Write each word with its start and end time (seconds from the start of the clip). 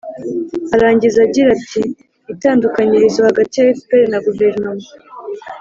arangiza 0.75 1.17
agira 1.27 1.47
ati: 1.57 1.81
itandukanyirizo 2.33 3.19
hagati 3.29 3.55
ya 3.59 3.65
fpr 3.79 4.01
na 4.11 4.19
guverinoma 4.25 4.85